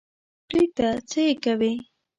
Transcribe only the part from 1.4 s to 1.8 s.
کوې.